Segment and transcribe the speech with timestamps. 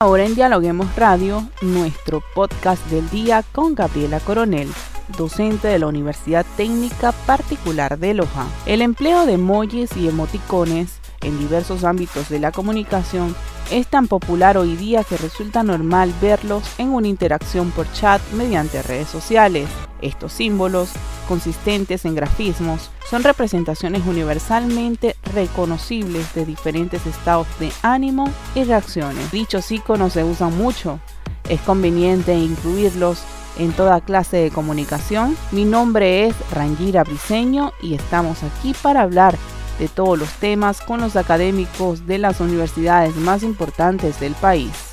[0.00, 4.68] Ahora en Dialoguemos Radio, nuestro podcast del día con Gabriela Coronel,
[5.16, 8.46] docente de la Universidad Técnica Particular de Loja.
[8.64, 13.34] El empleo de emojis y emoticones en diversos ámbitos de la comunicación
[13.72, 18.80] es tan popular hoy día que resulta normal verlos en una interacción por chat mediante
[18.82, 19.68] redes sociales.
[20.00, 20.90] Estos símbolos,
[21.26, 29.30] consistentes en grafismos, son representaciones universalmente reconocibles de diferentes estados de ánimo y reacciones.
[29.30, 31.00] Dichos iconos se usan mucho.
[31.48, 33.22] Es conveniente incluirlos
[33.58, 35.36] en toda clase de comunicación.
[35.50, 39.36] Mi nombre es Rangira Briseño y estamos aquí para hablar
[39.78, 44.87] de todos los temas con los académicos de las universidades más importantes del país.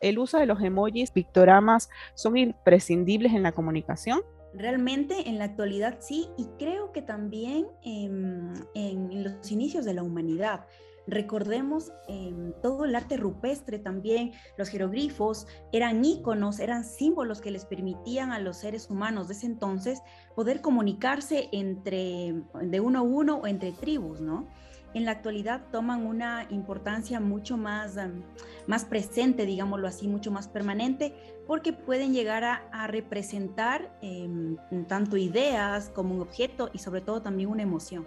[0.00, 4.20] ¿El uso de los emojis, pictogramas son imprescindibles en la comunicación?
[4.54, 10.02] Realmente en la actualidad sí, y creo que también en, en los inicios de la
[10.02, 10.66] humanidad.
[11.06, 17.64] Recordemos em, todo el arte rupestre también, los jeroglifos eran íconos, eran símbolos que les
[17.64, 20.02] permitían a los seres humanos de ese entonces
[20.36, 24.48] poder comunicarse entre de uno a uno o entre tribus, ¿no?
[24.92, 27.96] En la actualidad toman una importancia mucho más,
[28.66, 31.14] más presente, digámoslo así, mucho más permanente,
[31.46, 34.56] porque pueden llegar a, representar em,
[34.88, 38.06] tanto ideas como un objeto y sobre todo también una emoción.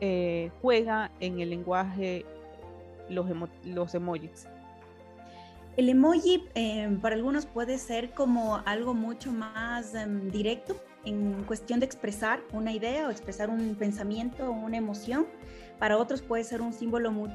[0.00, 2.24] Eh, juega en el lenguaje
[3.08, 3.26] los,
[3.64, 4.46] los emojis?
[5.76, 10.76] El emoji eh, para algunos puede ser como algo mucho más em, directo
[11.08, 15.26] en cuestión de expresar una idea o expresar un pensamiento o una emoción.
[15.78, 17.30] Para otros puede ser un símbolo muy,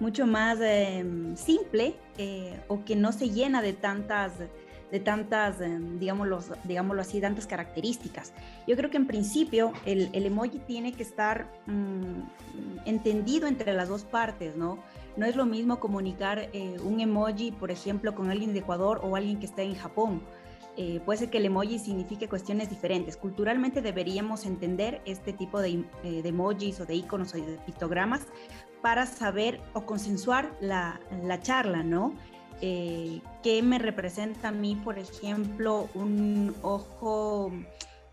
[0.00, 4.32] mucho más em, simple eh, o que no se llena de tantas
[4.92, 8.34] de tantas, eh, digámoslo, así, tantas características.
[8.66, 13.88] Yo creo que en principio el, el emoji tiene que estar mm, entendido entre las
[13.88, 14.78] dos partes, ¿no?
[15.16, 19.16] No es lo mismo comunicar eh, un emoji, por ejemplo, con alguien de Ecuador o
[19.16, 20.22] alguien que está en Japón.
[20.76, 23.16] Eh, puede ser que el emoji signifique cuestiones diferentes.
[23.16, 28.22] Culturalmente deberíamos entender este tipo de, de emojis o de iconos o de pictogramas
[28.80, 32.14] para saber o consensuar la, la charla, ¿no?
[32.62, 37.52] eh, ¿qué me representa a mí, por ejemplo, un ojo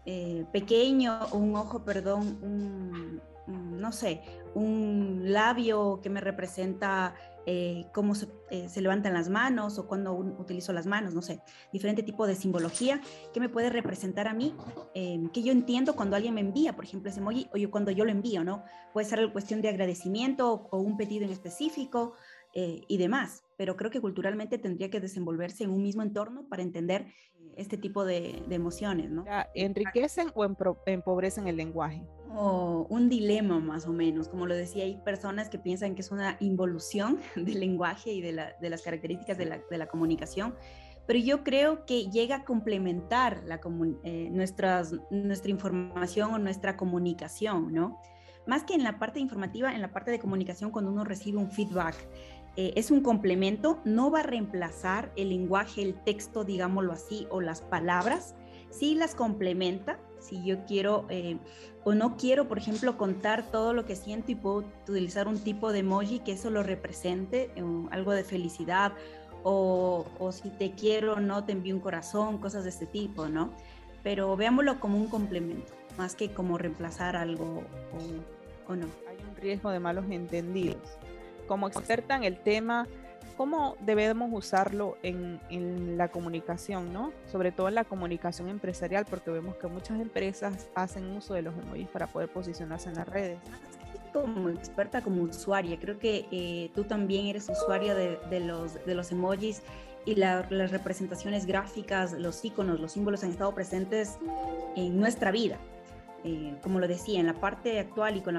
[0.05, 4.21] eh, pequeño un ojo, perdón, un, no sé,
[4.55, 7.15] un labio que me representa
[7.45, 8.13] eh, cómo
[8.51, 11.41] eh, se, levantan las manos o cuando utilizo las manos, no sé,
[11.73, 13.01] diferente tipo de simbología
[13.33, 14.55] que me puede representar a mí,
[14.93, 17.91] em, que yo entiendo cuando alguien me envía, por ejemplo, ese emoji, o yo cuando
[17.91, 18.63] yo lo envío, ¿no?
[18.93, 22.13] Puede ser cuestión de agradecimiento o un pedido en específico,
[22.53, 23.43] eh, y demás.
[23.59, 27.77] Pero creo que culturalmente tendría que desenvolverse en un mismo entorno para entender eh, este
[27.77, 29.25] tipo de, emociones, ¿no?
[29.53, 30.47] ¿Enriquecen o
[30.85, 32.01] empobrecen el lenguaje?
[32.29, 36.09] O un dilema más o menos, como lo decía, hay personas que piensan que es
[36.09, 40.55] una involución del lenguaje y de, las características de la, comunicación,
[41.05, 43.59] pero yo creo que llega a complementar la,
[44.05, 47.99] eh, nuestras, nuestra información o nuestra comunicación, ¿no?
[48.49, 51.51] Más que en la parte informativa, en la parte de comunicación, cuando uno recibe un
[51.51, 51.95] feedback,
[52.57, 57.41] eh, es un complemento, no va a reemplazar el lenguaje, el texto, digámoslo así, o
[57.41, 58.33] las palabras,
[58.71, 59.99] sí las complementa.
[60.19, 61.37] Si yo quiero eh,
[61.83, 65.71] o no quiero, por ejemplo, contar todo lo que siento y puedo utilizar un tipo
[65.71, 68.93] de emoji que eso lo represente, eh, algo de felicidad,
[69.43, 73.51] o, si te quiero, no te envío un corazón, cosas de este tipo, ¿no?
[74.01, 77.61] Pero veámoslo como un complemento, más que como reemplazar algo
[77.93, 78.38] o,
[78.69, 78.85] o no.
[79.09, 80.97] Hay un riesgo de malos entendidos
[81.49, 82.87] como experta en el tema,
[83.35, 87.11] ¿cómo debemos usarlo en, la comunicación, ¿no?
[87.25, 91.57] Sobre todo en la comunicación empresarial, porque vemos que muchas empresas hacen uso de los
[91.57, 93.39] emojis para poder posicionarse en las redes.
[94.13, 99.11] Como experta, como usuaria, creo que eh, tú también eres usuaria de, los, de los
[99.11, 99.63] emojis
[100.05, 104.19] y las representaciones gráficas, los iconos, los símbolos han estado presentes
[104.75, 105.57] en nuestra vida.
[106.23, 108.35] Eh, como lo decía, en la parte actual y con,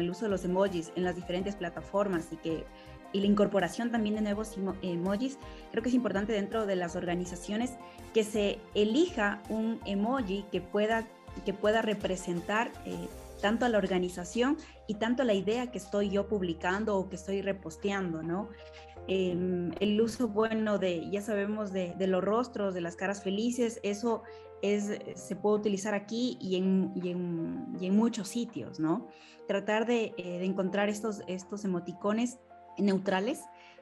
[0.00, 2.64] el uso de los emojis en las diferentes plataformas y, que,
[3.12, 5.38] y la incorporación también de nuevos emojis,
[5.70, 7.74] creo que es importante dentro de las organizaciones
[8.12, 11.06] que se elija un emoji que pueda,
[11.44, 13.08] que pueda representar eh,
[13.40, 14.56] tanto a la organización
[14.86, 18.48] y tanto la idea que estoy yo publicando o que estoy reposteando, ¿no?
[19.08, 24.22] Em, el uso bueno de, ya sabemos, de, los rostros, de las caras felices, eso
[24.62, 29.08] es, se puede utilizar aquí y en, y en, y en muchos sitios, ¿no?
[29.48, 32.38] Tratar de, eh, encontrar estos, estos emoticones
[32.78, 33.40] neutrales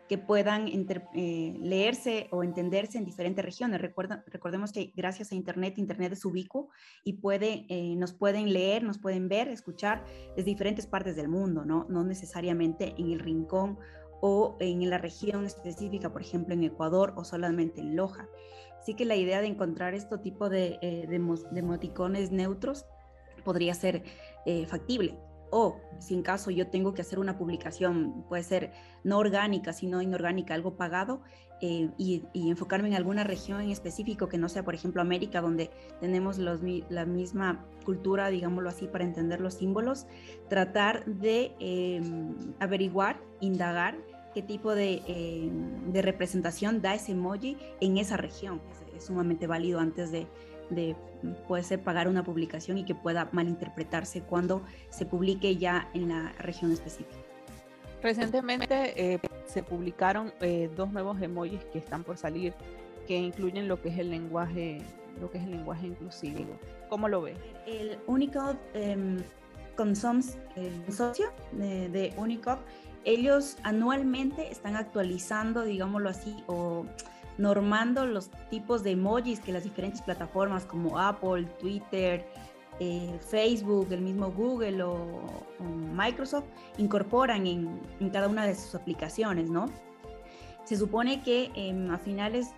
[0.09, 3.81] que puedan eh, leerse o entenderse en diferentes regiones.
[3.81, 6.71] recordemos que gracias a Internet, Internet es ubicuo
[7.05, 10.05] y puede, eh, nos pueden leer, nos pueden ver, escuchar
[10.35, 11.87] desde diferentes partes del mundo, ¿no?
[11.91, 13.79] no necesariamente en el rincón
[14.21, 18.29] o en la región específica, por ejemplo en Ecuador o solamente en Loja.
[18.81, 21.19] Así que la idea de encontrar este tipo de, eh, de
[22.31, 22.87] neutros
[23.45, 24.03] podría ser
[24.67, 25.19] factible
[25.51, 28.73] o si en caso yo tengo que hacer una publicación, puede ser
[29.05, 31.23] no orgánica, sino inorgánica, algo pagado,
[31.61, 35.71] eh, y, enfocarme en alguna región en específico que no sea, por ejemplo, América, donde
[36.01, 40.07] tenemos la misma cultura, digámoslo así, para entender los símbolos,
[40.49, 43.97] tratar de em, averiguar, indagar
[44.35, 48.61] qué tipo em, de, representación da ese emoji en esa región.
[48.97, 50.29] es sumamente válido antes de,
[50.71, 50.97] de
[51.47, 56.33] puede ser pagar una publicación y que pueda malinterpretarse cuando se publique ya en la
[56.39, 57.19] región específica.
[58.03, 62.55] Recientemente eh, se publicaron eh, dos nuevos emojis que están por salir
[63.07, 64.81] que incluyen lo que es el lenguaje
[65.21, 66.59] lo que es el lenguaje inclusivo.
[66.89, 67.35] ¿Cómo lo ve?
[67.67, 69.17] El Unicode eh,
[69.77, 72.61] Consoms, el socio de, de Unicode,
[73.05, 76.85] ellos anualmente están actualizando, digámoslo así, o
[77.39, 82.27] normando los tipos de emojis que las diferentes plataformas como Apple, Twitter,
[82.81, 85.23] eh, Facebook, el mismo Google o,
[85.95, 86.45] Microsoft
[86.77, 87.81] incorporan en,
[88.13, 89.67] cada una de sus aplicaciones, ¿no?
[90.65, 92.51] Se supone que em, a finales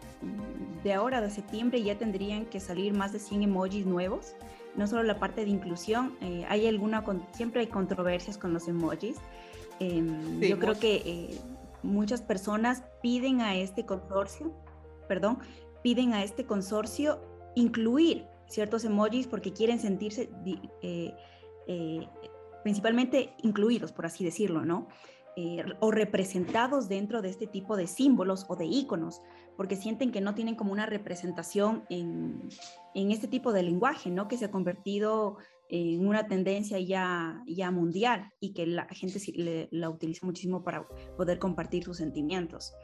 [0.83, 4.35] de ahora, de septiembre, ya tendrían que salir más de 100 emojis nuevos.
[4.77, 9.17] No solo la parte de inclusión, eh, hay alguna, siempre hay controversias con los emojis.
[9.79, 11.39] Em, yo creo que eh,
[11.83, 14.55] muchas personas piden a este consorcio
[15.11, 15.41] perdón,
[15.83, 17.21] piden a este consorcio
[17.57, 20.31] incluir ciertos emojis porque quieren sentirse
[20.83, 21.13] eh,
[21.67, 22.09] eh,
[22.63, 24.87] principalmente incluidos, por así decirlo, ¿no?
[25.35, 29.21] Eh, o representados dentro de este tipo de símbolos o de iconos,
[29.57, 32.49] porque sienten que no tienen como una representación en,
[32.95, 34.29] en este tipo de lenguaje, ¿no?
[34.29, 35.39] Que se ha convertido
[35.71, 40.87] en una tendencia ya, ya mundial y que la gente la utiliza muchísimo para
[41.17, 42.75] poder compartir sus sentimientos.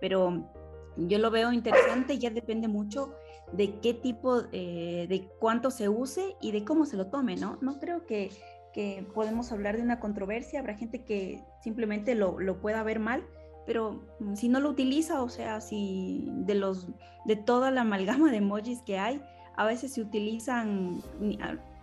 [0.00, 0.50] Pero
[0.96, 3.14] yo lo veo interesante, ya depende mucho
[3.52, 7.58] de qué tipo, eh, de cuánto se use y de cómo se lo tome, ¿no?
[7.60, 8.30] No creo que,
[8.72, 13.24] que podemos hablar de una controversia, habrá gente que simplemente lo, lo, pueda ver mal,
[13.66, 14.02] pero
[14.34, 16.88] si no lo utiliza, o sea, si de, los,
[17.24, 19.22] de toda la amalgama de emojis que hay,
[19.56, 21.02] a veces se utilizan,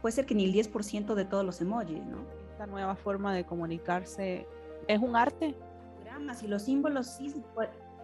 [0.01, 2.17] puede ser que ni el 10% de todos los emojis, ¿no?
[2.51, 4.45] Esta nueva forma de comunicarse
[4.87, 5.55] es un arte.
[6.43, 7.33] Y los símbolos sí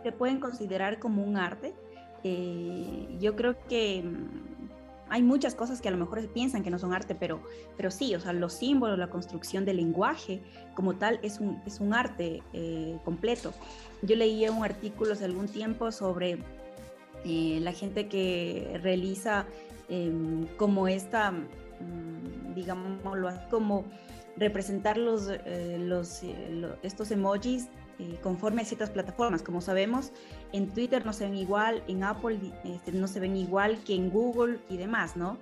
[0.04, 1.74] se pueden considerar como un arte.
[2.24, 6.72] Eh, yo creo que mm, hay muchas cosas que a lo mejor se piensan que
[6.72, 7.42] no son arte, pero,
[7.78, 10.42] pero sí, o sea, los símbolos, la construcción del lenguaje
[10.74, 13.54] como tal es un, es un arte eh, completo.
[14.02, 16.40] Yo leí un artículo hace algún tiempo sobre
[17.26, 19.46] eh, la gente que realiza
[19.90, 21.34] em, como esta,
[22.56, 23.86] digámoslo como
[24.38, 25.30] representar los,
[25.80, 26.22] los,
[26.84, 29.42] estos emojis eh, conforme a ciertas plataformas.
[29.42, 30.12] Como sabemos,
[30.52, 34.10] en Twitter no se ven igual, en Apple este, no se ven igual que en
[34.10, 35.38] Google y demás, ¿no?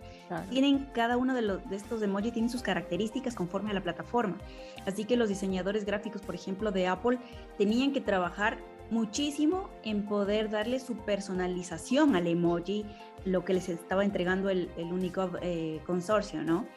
[0.51, 4.37] Tienen cada uno de, los, de estos emojis tienen sus características conforme a la plataforma.
[4.85, 7.17] Así que los diseñadores gráficos, por ejemplo, de Apple,
[7.57, 8.59] tenían que trabajar
[8.91, 12.85] muchísimo en poder darle su personalización al emoji,
[13.25, 16.67] lo que les estaba entregando el, el Unicode eh, consorcio, ¿no?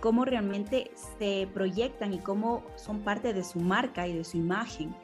[0.00, 4.94] Cómo realmente se proyectan y cómo son parte de su marca y de su imagen.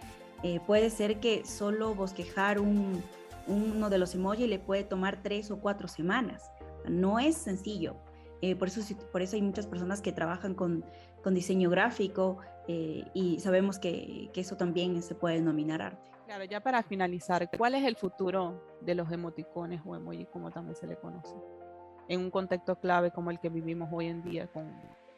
[0.43, 3.03] Eh, puede ser que solo bosquejar un,
[3.47, 6.51] uno de los emojis le puede tomar tres o cuatro semanas.
[6.89, 7.97] No es sencillo.
[8.41, 8.81] Eh, por, eso,
[9.13, 10.85] por eso hay muchas personas que trabajan con,
[11.23, 16.11] con diseño gráfico eh, y sabemos que, que, eso también se puede denominar arte.
[16.27, 20.75] Claro, ya para finalizar, ¿cuál es el futuro de los emoticones o emojis como también
[20.75, 21.35] se le conoce?
[22.09, 24.71] En un contexto clave como el que vivimos hoy en día con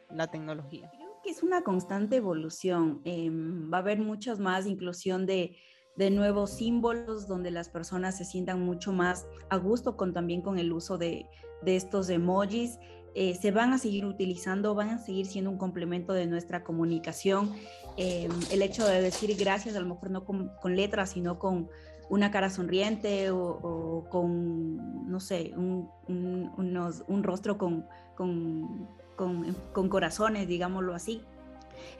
[0.09, 0.91] la tecnología?
[0.95, 3.01] Creo que es una constante evolución.
[3.03, 5.57] Em, va a haber muchas más inclusión de,
[5.95, 10.59] de, nuevos símbolos donde las personas se sientan mucho más a gusto con también con
[10.59, 11.25] el uso de,
[11.63, 12.77] de estos emojis.
[13.17, 17.53] Eh, se van a seguir utilizando, van a seguir siendo un complemento de nuestra comunicación.
[17.95, 21.69] Em, el hecho de decir gracias, a lo mejor no con, con letras, sino con
[22.09, 27.85] una cara sonriente o, con, no sé, un, un, rostro con,
[28.15, 31.23] con, con, corazones, digámoslo así.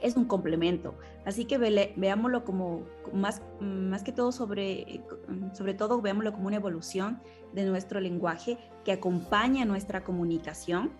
[0.00, 0.96] Es un complemento.
[1.24, 2.82] Así que veámoslo como
[3.12, 5.02] más, más que todo sobre,
[5.52, 7.20] sobre todo veámoslo como una evolución
[7.52, 10.92] de nuestro lenguaje que acompaña nuestra comunicación